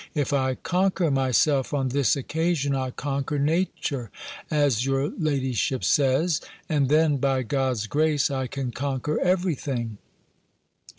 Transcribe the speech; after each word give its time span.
If 0.15 0.33
I 0.33 0.55
conquer 0.55 1.11
myself 1.11 1.75
on 1.75 1.89
this 1.89 2.15
occasion, 2.15 2.73
I 2.73 2.89
conquer 2.89 3.37
nature, 3.37 4.09
as 4.49 4.83
your 4.83 5.09
ladyship 5.11 5.83
says: 5.83 6.41
and 6.67 6.89
then, 6.89 7.17
by 7.17 7.43
God's 7.43 7.85
grace, 7.85 8.31
I 8.31 8.47
can 8.47 8.71
conquer 8.71 9.19
every 9.19 9.53
thing. 9.53 9.99